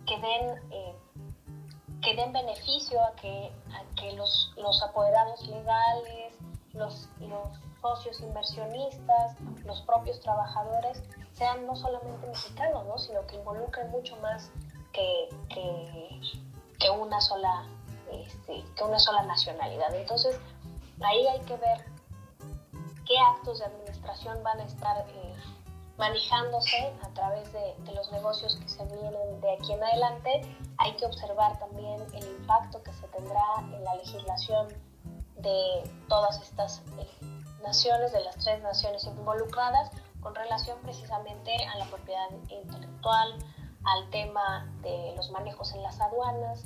que 0.04 0.18
den, 0.18 0.72
eh, 0.72 0.94
que 2.02 2.14
den 2.16 2.32
beneficio 2.32 3.00
a 3.02 3.14
que, 3.14 3.52
a 3.72 3.94
que 3.94 4.12
los, 4.12 4.52
los 4.56 4.82
apoderados 4.82 5.46
legales, 5.46 6.34
los, 6.74 7.08
los 7.20 7.58
socios 7.80 8.20
inversionistas, 8.20 9.36
los 9.64 9.80
propios 9.82 10.20
trabajadores, 10.20 11.02
sean 11.32 11.66
no 11.66 11.76
solamente 11.76 12.26
mexicanos, 12.26 12.84
¿no? 12.86 12.98
sino 12.98 13.24
que 13.26 13.36
involucren 13.36 13.90
mucho 13.90 14.16
más 14.16 14.50
que, 14.92 15.28
que 15.48 16.90
una 16.90 17.20
sola 17.20 17.66
este, 18.12 18.64
que 18.74 18.84
una 18.84 18.98
sola 18.98 19.22
nacionalidad. 19.22 19.94
Entonces, 19.94 20.38
ahí 21.02 21.26
hay 21.26 21.40
que 21.40 21.56
ver 21.56 21.84
qué 23.06 23.14
actos 23.18 23.60
de 23.60 23.66
administración 23.66 24.42
van 24.42 24.60
a 24.60 24.64
estar 24.64 25.06
eh, 25.08 25.34
manejándose 25.96 26.92
a 27.02 27.08
través 27.10 27.50
de, 27.52 27.74
los 27.94 28.10
negocios 28.12 28.56
que 28.56 28.68
se 28.68 28.84
vienen 28.84 29.40
de 29.40 29.52
aquí 29.52 29.72
en 29.72 29.82
adelante. 29.82 30.56
Hay 30.78 30.92
que 30.96 31.06
observar 31.06 31.58
también 31.58 32.02
el 32.12 32.24
impacto 32.24 32.82
que 32.82 32.92
se 32.92 33.06
tendrá 33.08 33.42
en 33.58 33.82
la 33.84 33.94
legislación 33.94 34.68
de 35.36 35.90
todas 36.08 36.40
estas 36.42 36.82
eh, 36.98 37.08
naciones, 37.62 38.12
de 38.12 38.20
las 38.20 38.36
tres 38.36 38.62
naciones 38.62 39.04
involucradas, 39.04 39.90
con 40.20 40.34
relación 40.34 40.78
precisamente 40.82 41.52
a 41.72 41.78
la 41.78 41.86
propiedad 41.86 42.28
intelectual, 42.48 43.38
al 43.84 44.10
tema 44.10 44.70
de 44.82 45.14
los 45.16 45.30
manejos 45.30 45.72
en 45.72 45.82
las 45.82 46.00
aduanas, 46.00 46.64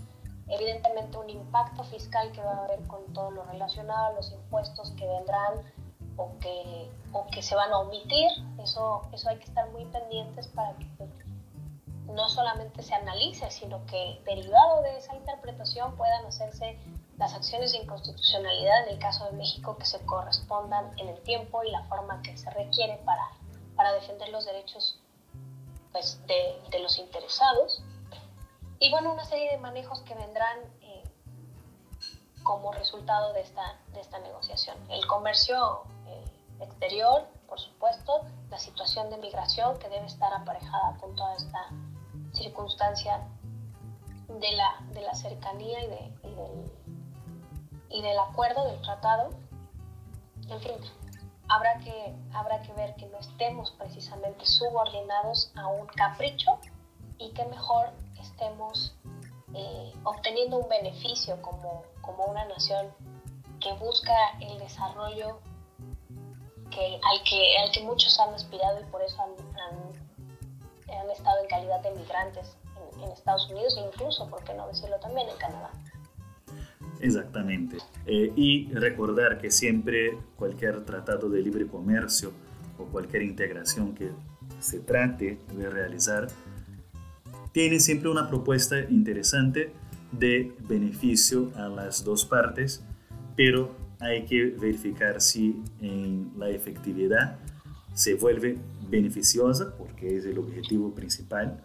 evidentemente 0.50 1.16
un 1.16 1.30
impacto 1.30 1.84
fiscal 1.84 2.32
que 2.32 2.42
va 2.42 2.52
a 2.52 2.64
haber 2.64 2.86
con 2.88 3.04
todo 3.12 3.30
lo 3.30 3.44
relacionado 3.44 4.06
a 4.06 4.12
los 4.12 4.32
impuestos 4.32 4.90
que 4.92 5.06
vendrán 5.06 5.72
o 6.16 6.30
que, 6.40 6.90
o 7.12 7.26
que 7.28 7.42
se 7.42 7.54
van 7.54 7.72
a 7.72 7.78
omitir. 7.78 8.30
Eso, 8.58 9.02
eso 9.12 9.28
hay 9.28 9.38
que 9.38 9.44
estar 9.44 9.70
muy 9.70 9.84
pendientes 9.86 10.48
para 10.48 10.74
que 10.76 10.86
no 12.12 12.28
solamente 12.28 12.82
se 12.82 12.94
analice, 12.94 13.50
sino 13.50 13.86
que 13.86 14.20
derivado 14.24 14.82
de 14.82 14.98
esa 14.98 15.14
interpretación 15.14 15.96
puedan 15.96 16.26
hacerse 16.26 16.76
las 17.16 17.34
acciones 17.34 17.72
de 17.72 17.78
inconstitucionalidad 17.78 18.88
en 18.88 18.94
el 18.94 18.98
caso 18.98 19.26
de 19.26 19.32
México 19.32 19.76
que 19.76 19.86
se 19.86 20.04
correspondan 20.04 20.92
en 20.98 21.08
el 21.08 21.20
tiempo 21.20 21.62
y 21.62 21.70
la 21.70 21.84
forma 21.84 22.20
que 22.22 22.36
se 22.36 22.50
requiere 22.50 22.96
para, 23.04 23.22
para 23.76 23.92
defender 23.92 24.30
los 24.30 24.46
derechos 24.46 24.98
pues, 25.92 26.20
de, 26.26 26.60
de 26.70 26.78
los 26.80 26.98
interesados 26.98 27.84
y 28.80 28.90
bueno, 28.90 29.12
una 29.12 29.24
serie 29.26 29.50
de 29.50 29.58
manejos 29.58 30.00
que 30.00 30.14
vendrán 30.14 30.58
eh, 30.80 31.04
como 32.42 32.72
resultado 32.72 33.34
de 33.34 33.42
esta, 33.42 33.78
de 33.92 34.00
esta 34.00 34.18
negociación. 34.20 34.76
El 34.88 35.06
comercio 35.06 35.82
eh, 36.06 36.24
exterior, 36.60 37.28
por 37.46 37.60
supuesto, 37.60 38.24
la 38.48 38.58
situación 38.58 39.10
de 39.10 39.18
migración 39.18 39.78
que 39.78 39.88
debe 39.90 40.06
estar 40.06 40.32
aparejada 40.32 40.96
con 40.98 41.14
toda 41.14 41.36
esta 41.36 41.68
circunstancia 42.32 43.20
de 44.28 44.52
la, 44.52 44.76
de 44.92 45.02
la 45.02 45.14
cercanía 45.14 45.84
y, 45.84 45.86
de, 45.86 46.30
del, 46.30 46.72
y 47.90 48.00
del 48.00 48.18
acuerdo, 48.18 48.64
del 48.64 48.80
tratado. 48.80 49.28
En 50.48 50.60
fin, 50.60 50.76
habrá 51.48 51.78
que, 51.80 52.14
habrá 52.32 52.62
que 52.62 52.72
ver 52.72 52.94
que 52.94 53.06
no 53.06 53.18
estemos 53.18 53.72
precisamente 53.72 54.46
subordinados 54.46 55.52
a 55.56 55.66
un 55.66 55.86
capricho 55.88 56.58
y 57.18 57.30
que 57.32 57.44
mejor 57.44 57.90
estemos 58.40 58.96
eh, 59.54 59.92
obteniendo 60.04 60.58
un 60.58 60.68
beneficio 60.68 61.40
como, 61.42 61.84
como 62.00 62.24
una 62.26 62.46
nación 62.46 62.86
que 63.60 63.72
busca 63.74 64.12
el 64.40 64.58
desarrollo 64.58 65.38
que, 66.70 67.00
al, 67.02 67.22
que, 67.28 67.58
al 67.58 67.72
que 67.72 67.82
muchos 67.82 68.18
han 68.18 68.32
aspirado 68.32 68.80
y 68.80 68.84
por 68.84 69.02
eso 69.02 69.16
han, 69.20 69.30
han, 69.58 70.98
han 71.00 71.10
estado 71.10 71.42
en 71.42 71.48
calidad 71.48 71.80
de 71.82 71.90
migrantes 71.92 72.56
en, 73.02 73.10
Estados 73.10 73.50
Unidos 73.50 73.76
e 73.76 73.86
incluso, 73.86 74.28
¿por 74.28 74.42
qué 74.44 74.54
no 74.54 74.68
decirlo 74.68 74.98
también, 75.00 75.28
en 75.28 75.36
Canadá? 75.36 75.70
Exactamente. 77.00 77.78
Eh, 78.06 78.32
y 78.36 78.72
recordar 78.72 79.40
que 79.40 79.50
siempre 79.50 80.18
cualquier 80.36 80.84
tratado 80.84 81.28
de 81.28 81.40
libre 81.40 81.66
comercio 81.66 82.32
o 82.78 82.84
cualquier 82.84 83.22
integración 83.22 83.94
que 83.94 84.10
se 84.60 84.80
trate 84.80 85.38
de 85.52 85.70
realizar 85.70 86.28
tiene 87.52 87.80
siempre 87.80 88.08
una 88.08 88.28
propuesta 88.28 88.80
interesante 88.88 89.72
de 90.12 90.52
beneficio 90.68 91.52
a 91.56 91.68
las 91.68 92.04
dos 92.04 92.24
partes, 92.24 92.84
pero 93.36 93.76
hay 94.00 94.24
que 94.24 94.46
verificar 94.46 95.20
si 95.20 95.62
en 95.80 96.32
la 96.38 96.48
efectividad 96.50 97.38
se 97.92 98.14
vuelve 98.14 98.58
beneficiosa, 98.88 99.76
porque 99.76 100.16
es 100.16 100.24
el 100.24 100.38
objetivo 100.38 100.94
principal 100.94 101.60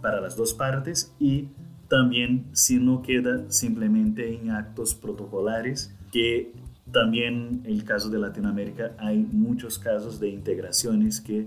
para 0.00 0.20
las 0.20 0.36
dos 0.36 0.54
partes, 0.54 1.12
y 1.18 1.48
también 1.88 2.46
si 2.52 2.78
no 2.78 3.02
queda 3.02 3.50
simplemente 3.50 4.34
en 4.34 4.50
actos 4.50 4.94
protocolares, 4.94 5.94
que 6.12 6.52
también 6.92 7.62
en 7.64 7.72
el 7.72 7.84
caso 7.84 8.08
de 8.08 8.18
Latinoamérica 8.18 8.92
hay 8.98 9.18
muchos 9.18 9.78
casos 9.78 10.18
de 10.20 10.28
integraciones 10.28 11.20
que 11.20 11.46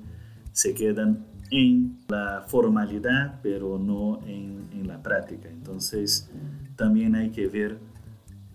se 0.52 0.74
quedan 0.74 1.26
en 1.52 2.00
la 2.08 2.44
formalidad, 2.48 3.40
pero 3.42 3.78
no 3.78 4.20
en, 4.26 4.70
en 4.74 4.88
la 4.88 5.02
práctica. 5.02 5.50
Entonces, 5.50 6.30
también 6.76 7.16
hay 7.16 7.32
que 7.32 7.48
ver 7.48 7.80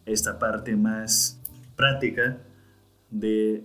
esta 0.06 0.38
parte 0.38 0.76
más 0.76 1.40
práctica 1.76 2.38
de, 3.10 3.64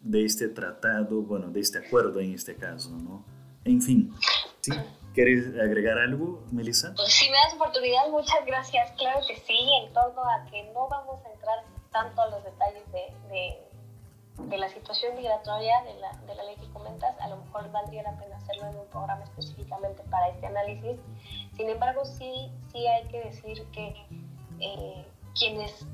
de 0.00 0.24
este 0.24 0.48
tratado, 0.48 1.22
bueno, 1.22 1.50
de 1.50 1.60
este 1.60 1.78
acuerdo 1.78 2.20
en 2.20 2.32
este 2.32 2.56
caso, 2.56 2.90
¿no? 2.90 3.24
En 3.64 3.82
fin, 3.82 4.12
¿sí? 4.60 4.72
¿Quieres 5.14 5.48
agregar 5.60 5.98
algo, 5.98 6.44
Melissa? 6.52 6.94
Pues 6.94 7.12
si 7.12 7.28
me 7.28 7.36
das 7.44 7.54
oportunidad, 7.54 8.08
muchas 8.10 8.44
gracias. 8.46 8.92
Claro 8.92 9.20
que 9.26 9.36
sí, 9.36 9.58
en 9.82 9.92
torno 9.92 10.22
a 10.22 10.44
que 10.50 10.70
no 10.72 10.88
vamos 10.88 11.20
a 11.24 11.32
entrar 11.32 11.58
tanto 11.90 12.22
a 12.22 12.30
los 12.30 12.44
detalles 12.44 12.84
de, 12.92 13.34
de, 13.34 13.67
de 14.48 14.58
la 14.58 14.68
situación 14.68 15.14
migratoria, 15.16 15.82
de 15.82 15.94
la, 15.94 16.12
de 16.26 16.34
la 16.34 16.44
ley 16.44 16.56
que 16.56 16.68
comentas, 16.70 17.18
a 17.20 17.28
lo 17.28 17.36
mejor 17.36 17.70
valdría 17.70 18.02
la 18.02 18.16
pena 18.16 18.36
hacerlo 18.36 18.66
en 18.68 18.78
un 18.78 18.86
programa 18.86 19.24
específicamente 19.24 20.02
para 20.04 20.28
este 20.28 20.46
análisis. 20.46 20.98
Sin 21.56 21.68
embargo, 21.68 22.04
sí, 22.04 22.50
sí 22.72 22.86
hay 22.86 23.06
que 23.08 23.24
decir 23.24 23.66
que 23.70 23.94
eh, 24.60 25.06
quienes 25.38 25.86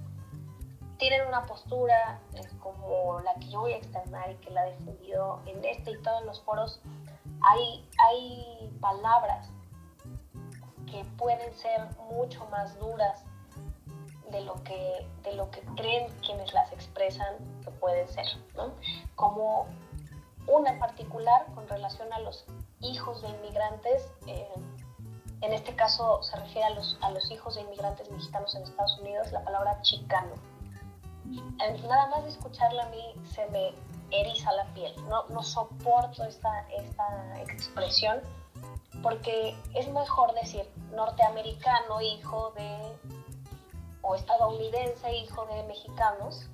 tienen 0.99 1.27
una 1.27 1.45
postura 1.47 2.21
como 2.61 3.21
la 3.21 3.35
que 3.35 3.49
yo 3.49 3.61
voy 3.61 3.73
a 3.73 3.77
externar 3.77 4.31
y 4.31 4.37
que 4.37 4.51
la 4.51 4.69
he 4.69 4.75
en 5.47 5.65
este 5.65 5.93
y 5.93 6.03
todos 6.03 6.25
los 6.25 6.41
foros, 6.43 6.81
hay, 7.43 7.89
hay 7.99 8.79
palabras 8.81 9.49
que 10.91 11.05
pueden 11.17 11.53
ser 11.55 11.81
mucho 12.11 12.45
más 12.47 12.79
duras 12.79 13.25
de 14.31 14.41
lo 14.43 14.55
que, 14.65 15.07
de 15.23 15.33
lo 15.35 15.51
que 15.51 15.61
creen 15.77 16.09
quienes 16.25 16.53
las 16.55 16.73
expresan 16.73 17.35
que 17.65 17.71
pueden 17.71 18.07
ser. 18.09 18.27
Como 19.15 19.67
una 20.47 20.71
en 20.71 20.79
particular 20.79 21.47
con 21.55 21.67
relación 21.69 22.13
a 22.13 22.21
los 22.21 22.45
hijos 22.81 23.23
de 23.23 23.29
inmigrantes, 23.29 24.09
eh, 24.27 24.49
en 25.41 25.53
este 25.53 25.75
caso 25.75 26.23
se 26.23 26.37
refiere 26.37 26.65
a 26.65 26.71
los, 26.71 26.99
a 27.01 27.11
los 27.11 27.31
hijos 27.31 27.55
de 27.55 27.63
inmigrantes 27.63 28.11
mexicanos 28.11 28.55
en 28.55 28.63
Estados 28.63 28.99
Unidos, 29.01 29.33
la 29.33 29.45
palabra 29.45 29.81
chicano 29.83 30.35
nada 31.89 32.07
más 32.09 32.25
de 32.25 32.31
escucharla 32.31 32.85
a 32.85 32.89
mí 32.89 33.15
se 33.25 33.47
me 33.47 33.73
eriza 34.11 34.53
la 34.53 34.65
piel. 34.75 34.93
No, 35.09 35.25
no 35.29 35.43
soporto 35.43 36.25
esta, 36.25 36.67
esta 36.71 37.43
expresión 37.43 38.21
porque 39.03 39.57
es 39.75 39.89
mejor 39.89 40.33
decir 40.35 40.65
norteamericano 40.93 42.01
hijo 42.01 42.53
de 42.57 42.97
o 44.03 44.15
estadounidense 44.15 45.15
hijo 45.17 45.47
de 45.47 45.63
mexicanos 45.65 46.47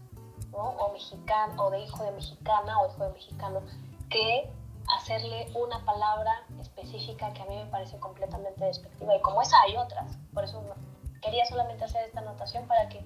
o 0.52 0.92
mexicano 0.92 1.64
o 1.64 1.71
de 1.71 1.80
hijo 1.80 2.02
de 2.04 2.12
mexicana 2.12 2.80
o 2.80 2.88
hijo 2.88 3.04
de 3.04 3.12
mexicano 3.12 3.61
que 4.09 4.50
hacerle 4.97 5.47
una 5.54 5.85
palabra 5.85 6.33
específica 6.61 7.33
que 7.33 7.42
a 7.42 7.47
mí 7.47 7.57
me 7.57 7.66
parece 7.66 7.99
completamente 7.99 8.64
despectiva. 8.64 9.16
Y 9.16 9.21
como 9.21 9.42
esa 9.42 9.61
hay 9.62 9.76
otras. 9.76 10.19
Por 10.35 10.45
eso 10.45 10.62
quería 11.23 11.44
solamente 11.46 11.85
hacer 11.85 12.07
esta 12.07 12.20
anotación 12.20 12.66
para 12.66 12.88
que 12.88 13.05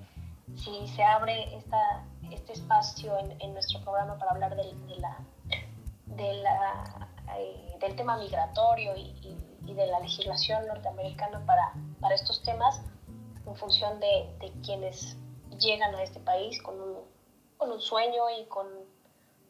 si 0.57 0.87
se 0.89 1.03
abre 1.03 1.55
esta, 1.57 2.05
este 2.31 2.53
espacio 2.53 3.17
en, 3.19 3.53
nuestro 3.53 3.81
programa 3.81 4.19
para 4.19 4.33
hablar 4.33 4.57
del, 4.57 4.87
de 4.87 4.97
de 6.07 6.35
la, 6.35 7.09
del 7.81 7.97
tema 7.97 8.17
migratorio 8.17 8.97
y, 8.97 9.37
de 9.63 9.87
la 9.87 9.99
legislación 9.99 10.67
norteamericana 10.69 11.43
para, 11.47 11.73
para 12.01 12.15
estos 12.15 12.43
temas, 12.43 12.81
en 13.45 13.57
función 13.57 13.99
de, 13.99 14.33
de, 14.39 14.53
quienes 14.63 15.17
llegan 15.59 15.95
a 15.95 16.03
este 16.03 16.21
país 16.21 16.63
con 16.63 16.81
un, 16.81 16.99
con 17.65 17.73
un 17.73 17.81
sueño 17.81 18.29
y 18.39 18.45
con 18.45 18.67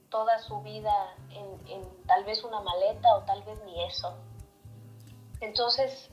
toda 0.09 0.39
su 0.39 0.61
vida 0.61 0.93
en, 1.31 1.83
tal 2.07 2.23
vez 2.25 2.45
una 2.45 2.61
maleta 2.61 3.17
o 3.17 3.23
tal 3.23 3.43
vez 3.43 3.61
ni 3.65 3.83
eso. 3.85 4.15
Entonces, 5.41 6.11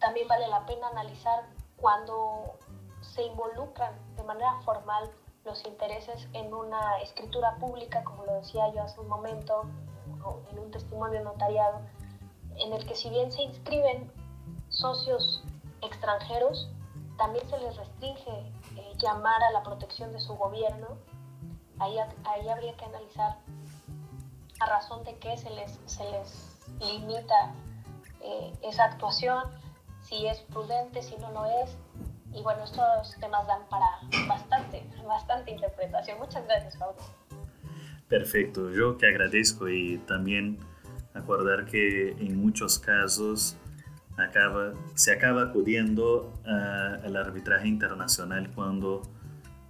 también 0.00 0.28
vale 0.28 0.48
la 0.48 0.66
pena 0.66 0.88
analizar 0.88 1.48
cuando 1.76 2.58
se 3.00 3.22
involucran 3.22 3.94
de 4.16 4.22
manera 4.24 4.60
formal 4.66 5.10
los 5.46 5.64
intereses 5.64 6.28
en 6.34 6.52
una 6.52 7.00
escritura 7.00 7.56
pública, 7.56 8.04
como 8.04 8.26
lo 8.26 8.34
decía 8.34 8.70
yo 8.74 8.82
hace 8.82 9.00
un 9.00 9.08
momento, 9.08 9.62
en 10.50 10.58
un 10.58 10.70
testimonio 10.70 11.24
notariado, 11.24 11.80
en 12.56 12.74
el 12.74 12.86
que 12.86 12.94
si 12.94 13.08
bien 13.08 13.32
se 13.32 13.42
inscriben 13.42 14.12
socios 14.68 15.42
extranjeros, 15.80 16.68
también 17.16 17.48
se 17.48 17.58
les 17.58 17.76
restringe 17.76 18.52
eh, 19.02 19.06
llamar 19.06 19.42
a 19.42 19.50
la 19.52 19.62
protección 19.62 20.12
de 20.12 20.20
su 20.20 20.34
gobierno. 20.34 20.98
Ahí, 21.78 21.96
ahí 22.24 22.48
habría 22.48 22.76
que 22.76 22.84
analizar 22.84 23.38
a 24.60 24.66
razón 24.66 25.04
de 25.04 25.16
qué 25.16 25.36
se 25.36 25.50
les, 25.50 25.78
se 25.86 26.04
les 26.10 26.60
limita 26.80 27.54
eh, 28.20 28.52
esa 28.62 28.84
actuación, 28.84 29.44
si 30.02 30.26
es 30.26 30.38
prudente, 30.40 31.02
si 31.02 31.16
no 31.16 31.32
lo 31.32 31.44
es, 31.46 31.76
y 32.32 32.42
bueno, 32.42 32.64
estos 32.64 33.14
temas 33.20 33.46
dan 33.46 33.62
para 33.68 33.86
bastante, 34.28 34.84
bastante 35.06 35.50
interpretación. 35.50 36.18
Muchas 36.18 36.44
gracias, 36.46 36.76
Pablo. 36.76 36.96
Perfecto, 38.08 38.70
yo 38.70 38.96
que 38.98 39.06
agradezco 39.06 39.68
y 39.68 39.98
también 40.06 40.58
acordar 41.14 41.66
que 41.66 42.10
en 42.10 42.40
muchos 42.40 42.78
casos 42.78 43.56
acaba, 44.16 44.72
se 44.94 45.12
acaba 45.12 45.42
acudiendo 45.42 46.32
al 46.44 47.16
arbitraje 47.16 47.68
internacional 47.68 48.50
cuando 48.54 49.02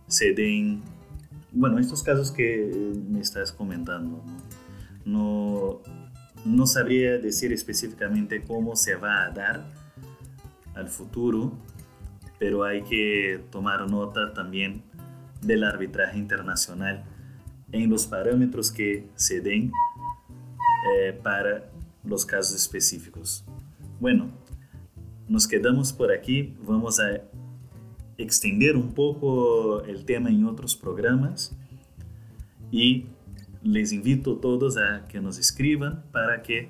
se 0.06 0.32
den, 0.32 0.82
bueno, 1.52 1.78
estos 1.78 2.02
casos 2.02 2.30
que 2.30 2.92
me 3.08 3.20
estás 3.20 3.52
comentando, 3.52 4.22
no, 5.04 5.80
no 6.44 6.66
sabría 6.66 7.18
decir 7.18 7.52
específicamente 7.52 8.42
cómo 8.42 8.76
se 8.76 8.94
va 8.96 9.24
a 9.24 9.30
dar 9.30 9.64
al 10.74 10.88
futuro, 10.88 11.52
pero 12.38 12.64
hay 12.64 12.82
que 12.82 13.44
tomar 13.50 13.88
nota 13.90 14.32
también 14.32 14.82
del 15.40 15.64
arbitraje 15.64 16.18
internacional 16.18 17.04
en 17.72 17.90
los 17.90 18.06
parámetros 18.06 18.70
que 18.70 19.08
se 19.14 19.40
den 19.40 19.72
eh, 20.90 21.18
para 21.22 21.70
los 22.04 22.26
casos 22.26 22.56
específicos. 22.56 23.44
Nos 25.32 25.48
quedamos 25.48 25.94
por 25.94 26.12
aquí, 26.12 26.54
vamos 26.60 27.00
a 27.00 27.22
extender 28.18 28.76
un 28.76 28.92
poco 28.92 29.82
el 29.84 30.04
tema 30.04 30.28
en 30.28 30.44
otros 30.44 30.76
programas 30.76 31.56
y 32.70 33.06
les 33.62 33.94
invito 33.94 34.34
a 34.34 34.40
todos 34.42 34.76
a 34.76 35.08
que 35.08 35.22
nos 35.22 35.38
escriban 35.38 36.04
para 36.12 36.42
que 36.42 36.68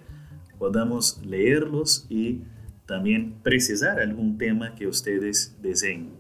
podamos 0.61 1.21
leerlos 1.25 2.07
y 2.09 2.43
también 2.87 3.35
precisar 3.43 3.99
algún 3.99 4.39
tema 4.39 4.77
que 4.77 4.87
ustedes 4.87 5.57
deseen. 5.61 6.11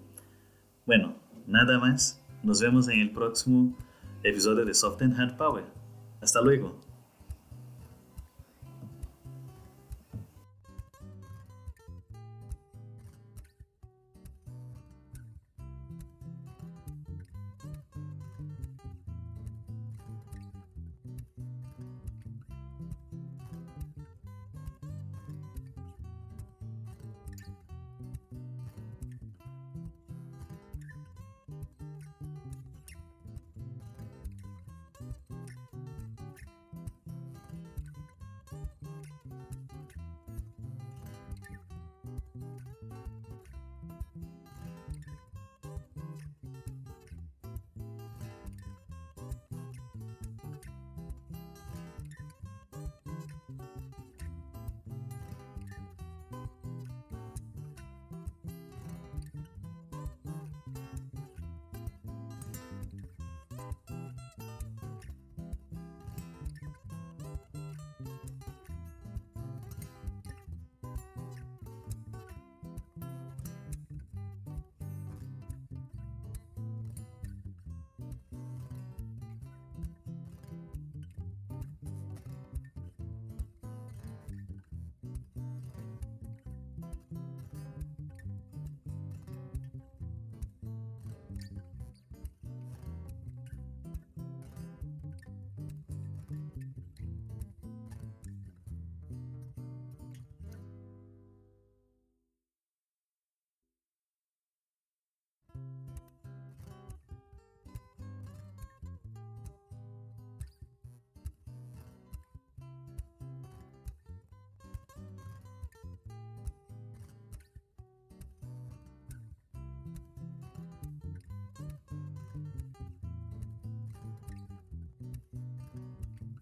Bueno, 0.85 1.15
nada 1.47 1.79
más. 1.79 2.21
Nos 2.43 2.61
vemos 2.61 2.89
en 2.89 2.99
el 2.99 3.13
próximo 3.13 3.79
episodio 4.25 4.65
de 4.65 4.75
Soft 4.75 5.01
and 5.01 5.17
Hard 5.17 5.37
Power. 5.37 5.63
Hasta 6.21 6.41
luego. 6.41 6.92